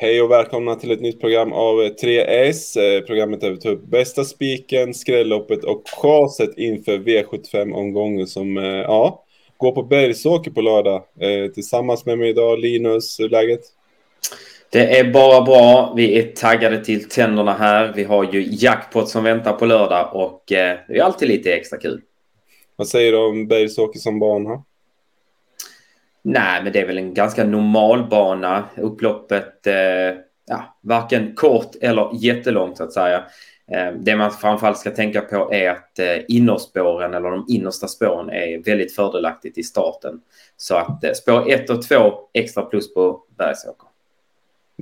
Hej 0.00 0.22
och 0.22 0.30
välkomna 0.30 0.74
till 0.74 0.90
ett 0.90 1.00
nytt 1.00 1.20
program 1.20 1.52
av 1.52 1.74
3S. 1.76 2.76
Eh, 2.76 3.00
programmet 3.00 3.40
där 3.40 3.50
vi 3.50 3.56
tar 3.56 3.70
upp 3.70 3.84
bästa 3.84 4.24
spiken, 4.24 4.94
skrälloppet 4.94 5.64
och 5.64 5.82
chaset 5.86 6.58
inför 6.58 6.98
V75-omgången 6.98 8.26
som 8.26 8.58
eh, 8.58 8.64
ja, 8.64 9.24
går 9.56 9.72
på 9.72 9.82
Bergsåker 9.82 10.50
på 10.50 10.60
lördag. 10.60 11.02
Eh, 11.20 11.50
tillsammans 11.52 12.06
med 12.06 12.18
mig 12.18 12.28
idag, 12.28 12.58
Linus, 12.58 13.20
hur 13.20 13.24
är 13.24 13.30
läget? 13.30 13.60
Det 14.72 14.98
är 14.98 15.12
bara 15.12 15.42
bra. 15.42 15.92
Vi 15.96 16.18
är 16.18 16.32
taggade 16.32 16.84
till 16.84 17.08
tänderna 17.08 17.52
här. 17.52 17.92
Vi 17.96 18.04
har 18.04 18.32
ju 18.32 18.46
jackpot 18.50 19.08
som 19.08 19.24
väntar 19.24 19.52
på 19.52 19.66
lördag 19.66 20.10
och 20.12 20.44
det 20.48 20.56
är 20.88 21.00
alltid 21.00 21.28
lite 21.28 21.52
extra 21.52 21.78
kul. 21.78 22.00
Vad 22.76 22.88
säger 22.88 23.12
du 23.12 23.18
om 23.18 23.48
Bergsåker 23.48 23.98
som 23.98 24.18
bana? 24.18 24.62
Nej, 26.28 26.62
men 26.64 26.72
det 26.72 26.80
är 26.80 26.86
väl 26.86 26.98
en 26.98 27.14
ganska 27.14 27.44
normal 27.44 28.08
bana. 28.10 28.64
Upploppet, 28.76 29.66
eh, 29.66 29.74
ja, 30.48 30.76
varken 30.80 31.34
kort 31.34 31.70
eller 31.80 32.10
jättelångt 32.12 32.76
så 32.76 32.84
att 32.84 32.92
säga. 32.92 33.24
Eh, 33.72 33.92
det 34.00 34.16
man 34.16 34.30
framförallt 34.30 34.78
ska 34.78 34.90
tänka 34.90 35.20
på 35.20 35.52
är 35.52 35.70
att 35.70 35.98
eh, 35.98 36.16
innerspåren 36.28 37.14
eller 37.14 37.30
de 37.30 37.46
innersta 37.48 37.88
spåren 37.88 38.30
är 38.30 38.64
väldigt 38.64 38.94
fördelaktigt 38.94 39.58
i 39.58 39.62
starten. 39.62 40.20
Så 40.56 40.74
att 40.74 41.04
eh, 41.04 41.12
spår 41.12 41.50
1 41.50 41.70
och 41.70 41.82
2 41.82 42.12
extra 42.34 42.62
plus 42.62 42.94
på 42.94 43.22
Bergsåker. 43.38 43.88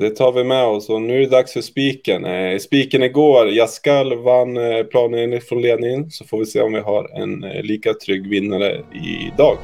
Det 0.00 0.10
tar 0.10 0.32
vi 0.32 0.44
med 0.44 0.66
oss 0.66 0.88
och 0.88 1.02
nu 1.02 1.16
är 1.16 1.20
det 1.20 1.26
dags 1.26 1.52
för 1.52 1.60
spiken. 1.60 2.24
Eh, 2.24 2.58
spiken 2.58 3.02
igår, 3.02 3.48
Jaskal 3.48 4.22
vann 4.22 4.56
eh, 4.56 4.82
planen 4.82 5.40
från 5.40 5.62
ledningen 5.62 6.10
så 6.10 6.24
får 6.24 6.38
vi 6.38 6.46
se 6.46 6.60
om 6.60 6.72
vi 6.72 6.80
har 6.80 7.22
en 7.22 7.44
eh, 7.44 7.62
lika 7.62 7.94
trygg 7.94 8.28
vinnare 8.28 8.82
idag. 9.32 9.58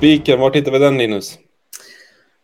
Spiken, 0.00 0.40
var 0.40 0.52
hittar 0.52 0.72
vi 0.72 0.78
den 0.78 0.98
Linus? 0.98 1.38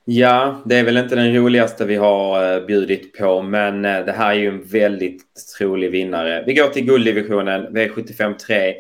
Ja, 0.05 0.62
det 0.65 0.77
är 0.77 0.84
väl 0.84 0.96
inte 0.96 1.15
den 1.15 1.34
roligaste 1.34 1.85
vi 1.85 1.96
har 1.96 2.54
eh, 2.54 2.66
bjudit 2.66 3.18
på, 3.18 3.43
men 3.43 3.85
eh, 3.85 4.04
det 4.04 4.13
här 4.13 4.30
är 4.30 4.35
ju 4.35 4.48
en 4.48 4.63
väldigt 4.63 5.23
trolig 5.59 5.90
vinnare. 5.90 6.45
Vi 6.46 6.54
går 6.54 6.68
till 6.68 6.85
gulddivisionen, 6.85 7.66
V75 7.66 8.35
3, 8.38 8.74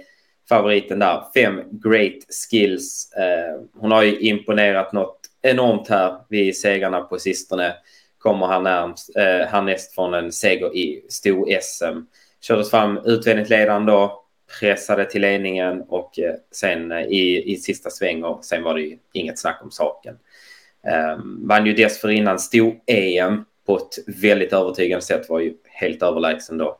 favoriten 0.48 0.98
där, 0.98 1.22
fem 1.34 1.62
great 1.70 2.18
skills. 2.50 3.12
Eh, 3.12 3.60
hon 3.80 3.92
har 3.92 4.02
ju 4.02 4.18
imponerat 4.18 4.92
något 4.92 5.20
enormt 5.42 5.88
här 5.88 6.16
vid 6.28 6.56
segrarna 6.56 7.00
på 7.00 7.18
sistone. 7.18 7.74
Kommer 8.18 8.46
han 8.46 8.62
närmst, 8.62 9.10
härnäst 9.48 9.94
från 9.94 10.14
en 10.14 10.32
seger 10.32 10.76
i 10.76 11.04
stor-SM. 11.08 12.00
Kördes 12.40 12.70
fram 12.70 13.00
utvändigt 13.04 13.50
ledande 13.50 13.92
då, 13.92 14.25
pressade 14.60 15.04
till 15.04 15.20
ledningen 15.20 15.82
och 15.82 16.18
eh, 16.18 16.34
sen 16.50 16.92
eh, 16.92 17.02
i, 17.02 17.52
i 17.52 17.56
sista 17.56 17.90
sväng 17.90 18.24
och 18.24 18.44
sen 18.44 18.62
var 18.62 18.74
det 18.74 18.80
ju 18.80 18.98
inget 19.12 19.38
snack 19.38 19.60
om 19.62 19.70
saken. 19.70 20.16
Um, 21.16 21.48
vann 21.48 21.66
ju 21.66 21.72
dessförinnan 21.72 22.38
stor 22.38 22.74
EM 22.86 23.44
på 23.66 23.76
ett 23.76 24.22
väldigt 24.22 24.52
övertygande 24.52 25.04
sätt, 25.04 25.28
var 25.28 25.40
ju 25.40 25.54
helt 25.64 26.02
överlägsen 26.02 26.58
då. 26.58 26.78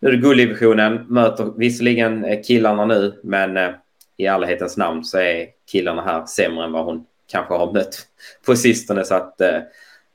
Nu 0.00 0.08
är 0.08 0.12
det 0.12 0.18
gulddivisionen, 0.18 1.06
möter 1.08 1.52
visserligen 1.56 2.24
eh, 2.24 2.42
killarna 2.42 2.84
nu, 2.84 3.20
men 3.22 3.56
uh, 3.56 3.70
i 4.16 4.26
ärlighetens 4.26 4.76
namn 4.76 5.04
så 5.04 5.18
är 5.18 5.46
killarna 5.70 6.02
här 6.02 6.26
sämre 6.26 6.64
än 6.64 6.72
vad 6.72 6.84
hon 6.84 7.06
kanske 7.26 7.54
har 7.54 7.72
mött 7.72 8.06
på 8.46 8.56
sistone. 8.56 9.04
Så 9.04 9.14
att, 9.14 9.40
uh, 9.40 9.60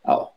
ja, 0.03 0.33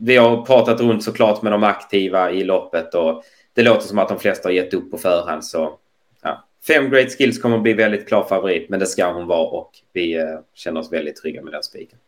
vi 0.00 0.16
har 0.16 0.46
pratat 0.46 0.80
runt 0.80 1.04
såklart 1.04 1.42
med 1.42 1.52
de 1.52 1.64
aktiva 1.64 2.30
i 2.30 2.44
loppet 2.44 2.94
och 2.94 3.24
det 3.54 3.62
låter 3.62 3.86
som 3.86 3.98
att 3.98 4.08
de 4.08 4.18
flesta 4.18 4.48
har 4.48 4.52
gett 4.52 4.74
upp 4.74 4.90
på 4.90 4.98
förhand. 4.98 5.44
Så 5.44 5.78
ja, 6.22 6.44
fem 6.66 6.90
great 6.90 7.18
skills 7.18 7.38
kommer 7.38 7.56
att 7.56 7.62
bli 7.62 7.72
väldigt 7.72 8.08
klar 8.08 8.24
favorit, 8.24 8.68
men 8.68 8.80
det 8.80 8.86
ska 8.86 9.12
hon 9.12 9.26
vara 9.26 9.48
och 9.48 9.70
vi 9.92 10.14
eh, 10.14 10.24
känner 10.54 10.80
oss 10.80 10.92
väldigt 10.92 11.16
trygga 11.16 11.42
med 11.42 11.52
den 11.52 11.62
spiken. 11.62 11.98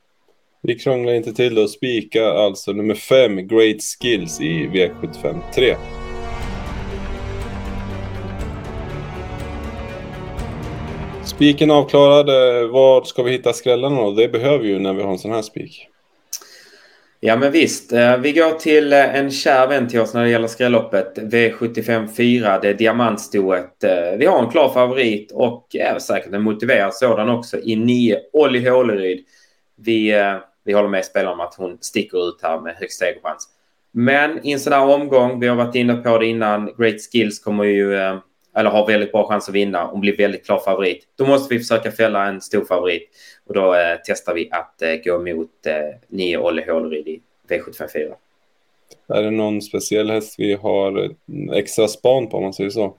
Vi 0.62 0.78
krånglar 0.78 1.12
inte 1.12 1.32
till 1.32 1.54
det 1.54 1.62
och 1.62 1.70
spika 1.70 2.28
alltså 2.28 2.72
nummer 2.72 2.94
fem, 2.94 3.48
Great 3.48 3.82
Skills 3.82 4.40
i 4.40 4.66
V75 4.66 5.40
3. 5.54 5.76
Spiken 11.24 11.70
avklarad. 11.70 12.26
Vart 12.70 13.06
ska 13.06 13.22
vi 13.22 13.30
hitta 13.30 13.52
skrällarna 13.52 14.02
då? 14.02 14.10
Det 14.10 14.28
behöver 14.28 14.58
vi 14.58 14.68
ju 14.68 14.78
när 14.78 14.94
vi 14.94 15.02
har 15.02 15.12
en 15.12 15.18
sån 15.18 15.32
här 15.32 15.42
spik. 15.42 15.88
Ja 17.26 17.36
men 17.36 17.52
visst, 17.52 17.92
eh, 17.92 18.16
vi 18.16 18.32
går 18.32 18.58
till 18.58 18.92
eh, 18.92 19.14
en 19.14 19.30
kär 19.30 19.66
vän 19.66 19.88
till 19.88 20.00
oss 20.00 20.14
när 20.14 20.22
det 20.22 20.30
gäller 20.30 20.48
skrälloppet. 20.48 21.18
V75 21.18 22.08
4, 22.16 22.58
det 22.58 22.68
är 22.68 22.74
diamantstoet. 22.74 23.84
Eh, 23.84 24.18
vi 24.18 24.26
har 24.26 24.44
en 24.44 24.50
klar 24.50 24.68
favorit 24.68 25.32
och 25.32 25.66
är 25.74 25.98
säkert 25.98 26.32
en 26.32 26.42
motiverad 26.42 26.94
sådan 26.94 27.28
också 27.28 27.58
i 27.58 27.76
9, 27.76 28.18
Olli 28.32 28.68
Håleryd. 28.68 29.24
Vi, 29.76 30.14
vi 30.64 30.72
håller 30.72 30.88
med 30.88 31.04
spelaren 31.04 31.32
om 31.32 31.40
att 31.40 31.54
hon 31.54 31.78
sticker 31.80 32.28
ut 32.28 32.38
här 32.42 32.60
med 32.60 32.74
högst 32.76 32.98
segerchans. 32.98 33.48
Men 33.92 34.46
i 34.46 34.52
en 34.52 34.60
sån 34.60 34.72
här 34.72 34.88
omgång, 34.88 35.40
vi 35.40 35.48
har 35.48 35.56
varit 35.56 35.74
inne 35.74 35.94
på 35.94 36.18
det 36.18 36.26
innan, 36.26 36.74
Great 36.78 37.00
Skills 37.12 37.40
kommer 37.40 37.64
ju, 37.64 37.94
eller 38.56 38.70
har 38.70 38.86
väldigt 38.86 39.12
bra 39.12 39.28
chans 39.28 39.48
att 39.48 39.54
vinna 39.54 39.86
och 39.86 39.98
blir 39.98 40.16
väldigt 40.16 40.46
klar 40.46 40.58
favorit. 40.58 41.08
Då 41.16 41.26
måste 41.26 41.54
vi 41.54 41.60
försöka 41.60 41.92
fälla 41.92 42.26
en 42.26 42.40
stor 42.40 42.64
favorit. 42.64 43.08
Och 43.46 43.54
då 43.54 43.74
eh, 43.74 43.96
testar 44.04 44.34
vi 44.34 44.50
att 44.50 44.82
eh, 44.82 44.94
gå 45.04 45.18
mot 45.18 45.66
eh, 45.66 45.74
9 46.08 46.38
Olle 46.38 46.72
Håleryd 46.72 47.08
i 47.08 47.20
V754. 47.48 48.14
Är 49.08 49.22
det 49.22 49.30
någon 49.30 49.62
speciell 49.62 50.10
häst 50.10 50.34
vi 50.38 50.54
har 50.54 51.10
extra 51.54 51.88
span 51.88 52.28
på 52.28 52.36
om 52.36 52.42
man 52.42 52.52
säger 52.52 52.70
så? 52.70 52.94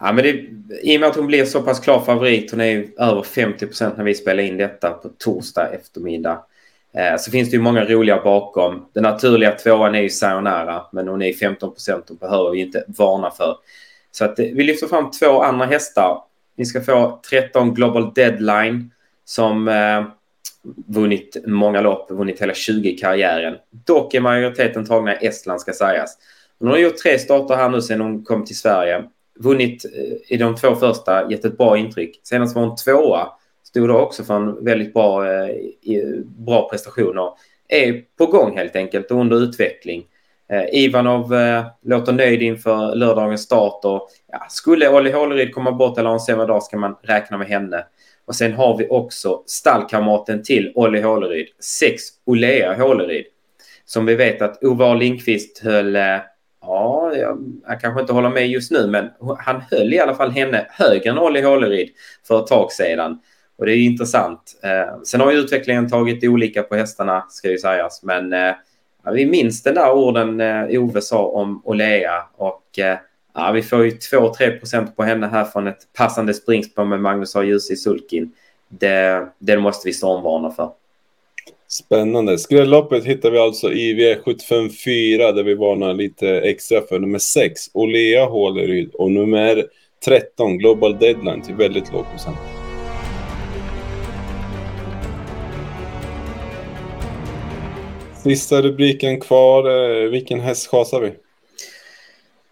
Ja, 0.00 0.12
men 0.12 0.24
det, 0.24 0.30
I 0.82 0.96
och 0.96 1.00
med 1.00 1.08
att 1.08 1.16
hon 1.16 1.26
blir 1.26 1.44
så 1.44 1.62
pass 1.62 1.80
klar 1.80 2.00
favorit, 2.00 2.50
hon 2.50 2.60
är 2.60 2.66
ju 2.66 2.88
över 2.98 3.22
50 3.22 3.66
procent 3.66 3.96
när 3.96 4.04
vi 4.04 4.14
spelar 4.14 4.42
in 4.42 4.56
detta 4.56 4.90
på 4.90 5.08
torsdag 5.08 5.68
eftermiddag. 5.68 6.44
Eh, 6.94 7.16
så 7.18 7.30
finns 7.30 7.50
det 7.50 7.56
ju 7.56 7.62
många 7.62 7.84
roliga 7.84 8.22
bakom. 8.22 8.86
Den 8.92 9.02
naturliga 9.02 9.52
tvåan 9.52 9.94
är 9.94 10.00
ju 10.00 10.10
Sayonara, 10.10 10.82
men 10.92 11.08
hon 11.08 11.22
är 11.22 11.32
15 11.32 11.72
procent 11.72 12.10
och 12.10 12.16
behöver 12.16 12.50
vi 12.50 12.60
inte 12.60 12.84
varna 12.88 13.30
för. 13.30 13.56
Så 14.12 14.24
att, 14.24 14.38
eh, 14.38 14.46
vi 14.54 14.64
lyfter 14.64 14.86
fram 14.86 15.10
två 15.10 15.42
andra 15.42 15.66
hästar. 15.66 16.18
Ni 16.56 16.64
ska 16.64 16.80
få 16.80 17.20
13 17.30 17.74
Global 17.74 18.12
Deadline 18.14 18.90
som 19.24 19.68
eh, 19.68 20.04
vunnit 20.86 21.36
många 21.46 21.80
lopp, 21.80 22.10
vunnit 22.10 22.42
hela 22.42 22.54
20 22.54 22.88
i 22.88 22.98
karriären. 22.98 23.54
Dock 23.70 24.14
är 24.14 24.20
majoriteten 24.20 24.86
tagna 24.86 25.20
i 25.20 25.26
Estland 25.26 25.60
ska 25.60 25.72
sägas. 25.72 26.18
Hon 26.58 26.68
har 26.68 26.78
gjort 26.78 26.96
tre 26.96 27.18
starter 27.18 27.56
här 27.56 27.68
nu 27.68 27.82
sedan 27.82 28.00
hon 28.00 28.24
kom 28.24 28.44
till 28.44 28.58
Sverige. 28.58 29.04
Vunnit 29.38 29.84
eh, 29.84 30.34
i 30.34 30.36
de 30.36 30.56
två 30.56 30.74
första, 30.74 31.30
gett 31.30 31.44
ett 31.44 31.58
bra 31.58 31.78
intryck. 31.78 32.20
Senast 32.22 32.56
var 32.56 32.62
hon 32.62 32.76
tvåa. 32.76 33.28
Stod 33.64 33.88
då 33.88 33.98
också 33.98 34.24
för 34.24 34.36
en 34.36 34.64
väldigt 34.64 34.94
bra, 34.94 35.26
eh, 35.26 35.54
bra 36.24 36.68
prestationer. 36.68 37.30
Är 37.68 38.02
på 38.18 38.26
gång 38.26 38.56
helt 38.56 38.76
enkelt 38.76 39.10
och 39.10 39.20
under 39.20 39.36
utveckling. 39.36 40.04
Eh, 40.50 40.64
Ivanov 40.72 41.34
eh, 41.34 41.66
låter 41.82 42.12
nöjd 42.12 42.42
inför 42.42 42.94
lördagens 42.94 43.42
start 43.42 43.84
och 43.84 44.08
ja, 44.32 44.46
skulle 44.48 44.88
Olli 44.88 45.12
Håleryd 45.12 45.54
komma 45.54 45.72
bort 45.72 45.98
eller 45.98 46.08
ha 46.08 46.14
en 46.14 46.20
sämre 46.20 46.46
dag 46.46 46.62
ska 46.62 46.76
man 46.76 46.96
räkna 47.02 47.38
med 47.38 47.48
henne. 47.48 47.84
Och 48.24 48.34
sen 48.34 48.52
har 48.52 48.78
vi 48.78 48.88
också 48.88 49.42
stallkamraten 49.46 50.42
till 50.42 50.72
Olli 50.74 51.00
Håleryd, 51.00 51.46
sex 51.60 52.02
Olea 52.24 52.74
Håleryd. 52.74 53.24
Som 53.84 54.06
vi 54.06 54.14
vet 54.14 54.42
att 54.42 54.64
Ove 54.64 54.94
Lindqvist 54.94 55.58
höll, 55.64 55.96
eh, 55.96 56.18
ja, 56.60 57.12
jag, 57.16 57.38
jag 57.66 57.80
kanske 57.80 58.00
inte 58.00 58.12
håller 58.12 58.30
med 58.30 58.48
just 58.48 58.70
nu, 58.70 58.86
men 58.86 59.08
han 59.38 59.62
höll 59.70 59.94
i 59.94 59.98
alla 59.98 60.14
fall 60.14 60.30
henne 60.30 60.66
högre 60.70 61.10
än 61.10 61.18
Olli 61.18 61.40
Håleryd 61.42 61.88
för 62.28 62.40
ett 62.40 62.46
tag 62.46 62.72
sedan. 62.72 63.18
Och 63.58 63.66
det 63.66 63.72
är 63.72 63.78
intressant. 63.78 64.60
Eh, 64.62 65.02
sen 65.04 65.20
har 65.20 65.32
ju 65.32 65.38
utvecklingen 65.38 65.88
tagit 65.88 66.24
olika 66.24 66.62
på 66.62 66.76
hästarna, 66.76 67.26
ska 67.28 67.50
ju 67.50 67.58
sägas, 67.58 68.02
men 68.02 68.32
eh, 68.32 68.54
Ja, 69.04 69.10
vi 69.10 69.26
minns 69.26 69.62
den 69.62 69.74
där 69.74 69.92
orden 69.92 70.40
eh, 70.40 70.82
Ove 70.82 71.00
sa 71.00 71.26
om 71.26 71.62
Olea 71.64 72.22
och 72.36 72.78
eh, 72.78 72.98
Ja, 73.34 73.52
vi 73.52 73.62
får 73.62 73.84
ju 73.84 73.90
2-3 73.90 74.58
procent 74.58 74.96
på 74.96 75.02
henne 75.02 75.26
här 75.26 75.44
från 75.44 75.66
ett 75.66 75.92
passande 75.98 76.34
springspår 76.34 76.84
med 76.84 77.00
Magnus 77.00 77.36
A. 77.36 77.44
Djuse 77.44 77.72
i 77.72 77.76
sulkin. 77.76 78.32
Det, 78.68 79.28
det 79.38 79.58
måste 79.58 79.88
vi 79.88 79.92
stormvarna 79.92 80.50
för. 80.50 80.70
Spännande. 81.68 82.38
Skrälloppet 82.38 83.04
hittar 83.04 83.30
vi 83.30 83.38
alltså 83.38 83.72
i 83.72 83.94
V754 83.94 85.32
där 85.32 85.42
vi 85.42 85.54
varnar 85.54 85.94
lite 85.94 86.28
extra 86.28 86.80
för 86.80 86.98
nummer 86.98 87.18
6, 87.18 87.60
Olea 87.72 88.24
Håleryd 88.24 88.90
och 88.94 89.10
nummer 89.10 89.66
13, 90.04 90.58
Global 90.58 90.98
Deadline 90.98 91.42
till 91.42 91.54
väldigt 91.54 91.92
låg 91.92 92.10
procent. 92.10 92.61
Sista 98.22 98.62
rubriken 98.62 99.20
kvar. 99.20 99.70
Eh, 99.70 100.10
vilken 100.10 100.40
häst 100.40 100.70
chasar 100.70 101.00
vi? 101.00 101.12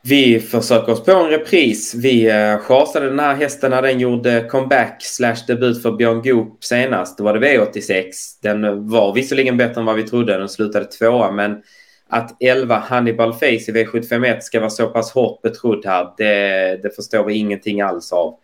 Vi 0.02 0.40
försöker 0.40 0.92
oss 0.92 1.04
på 1.04 1.12
en 1.12 1.30
repris. 1.30 1.94
Vi 1.94 2.30
eh, 2.30 2.58
chasade 2.58 3.06
den 3.06 3.18
här 3.18 3.34
hästen 3.34 3.70
när 3.70 3.82
den 3.82 4.00
gjorde 4.00 4.48
comeback 4.50 5.02
slash 5.02 5.36
debut 5.46 5.82
för 5.82 5.92
Björn 5.92 6.22
Goop 6.22 6.64
senast. 6.64 7.18
Då 7.18 7.24
var 7.24 7.38
det 7.38 7.58
V86. 7.58 8.04
Den 8.42 8.88
var 8.88 9.14
visserligen 9.14 9.56
bättre 9.56 9.80
än 9.80 9.86
vad 9.86 9.96
vi 9.96 10.02
trodde. 10.02 10.38
Den 10.38 10.48
slutade 10.48 10.84
tvåa, 10.84 11.30
men 11.30 11.62
att 12.08 12.36
11 12.42 12.76
Hannibal 12.76 13.32
Face 13.32 13.46
i 13.46 13.72
V751 13.72 14.40
ska 14.40 14.60
vara 14.60 14.70
så 14.70 14.86
pass 14.86 15.12
hårt 15.12 15.42
betrodd 15.42 15.86
här, 15.86 16.08
det, 16.16 16.82
det 16.82 16.96
förstår 16.96 17.24
vi 17.24 17.34
ingenting 17.34 17.80
alls 17.80 18.12
av. 18.12 18.38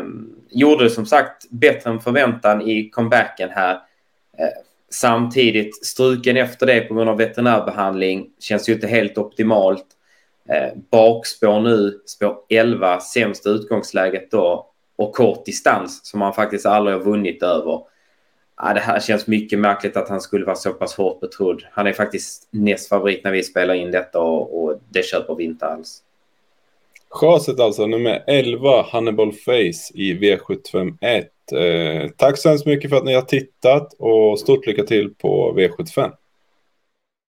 Um, 0.00 0.36
gjorde 0.50 0.90
som 0.90 1.06
sagt 1.06 1.50
bättre 1.50 1.90
än 1.90 2.00
förväntan 2.00 2.62
i 2.62 2.90
comebacken 2.90 3.50
här. 3.50 3.74
Uh, 3.74 4.67
samtidigt 4.90 5.86
struken 5.86 6.36
efter 6.36 6.66
det 6.66 6.80
på 6.80 6.94
grund 6.94 7.10
av 7.10 7.16
veterinärbehandling 7.16 8.30
känns 8.38 8.68
ju 8.68 8.72
inte 8.72 8.86
helt 8.86 9.18
optimalt. 9.18 9.86
Eh, 10.48 10.78
bakspår 10.90 11.60
nu, 11.60 12.00
spår 12.06 12.36
11, 12.48 13.00
sämsta 13.00 13.50
utgångsläget 13.50 14.30
då 14.30 14.70
och 14.96 15.14
kort 15.14 15.44
distans 15.44 16.00
som 16.06 16.20
han 16.20 16.34
faktiskt 16.34 16.66
aldrig 16.66 16.96
har 16.96 17.04
vunnit 17.04 17.42
över. 17.42 17.82
Ja, 18.56 18.74
det 18.74 18.80
här 18.80 19.00
känns 19.00 19.26
mycket 19.26 19.58
märkligt 19.58 19.96
att 19.96 20.08
han 20.08 20.20
skulle 20.20 20.44
vara 20.44 20.56
så 20.56 20.72
pass 20.72 20.94
hårt 20.94 21.20
betrodd. 21.20 21.62
Han 21.72 21.86
är 21.86 21.92
faktiskt 21.92 22.48
näst 22.50 22.88
favorit 22.88 23.24
när 23.24 23.32
vi 23.32 23.42
spelar 23.42 23.74
in 23.74 23.90
detta 23.90 24.20
och, 24.20 24.64
och 24.64 24.80
det 24.88 25.02
köper 25.02 25.34
vi 25.34 25.44
inte 25.44 25.66
alls. 25.66 26.02
Chaset 27.10 27.60
alltså, 27.60 27.86
nummer 27.86 28.24
11, 28.26 28.82
Hannibal 28.82 29.32
Face 29.32 29.92
i 29.94 30.14
V751. 30.14 31.24
Eh, 31.52 32.08
tack 32.16 32.38
så 32.38 32.48
hemskt 32.48 32.66
mycket 32.66 32.90
för 32.90 32.96
att 32.96 33.04
ni 33.04 33.14
har 33.14 33.22
tittat 33.22 33.92
och 33.98 34.38
stort 34.38 34.66
lycka 34.66 34.82
till 34.82 35.14
på 35.14 35.54
V75. 35.56 36.12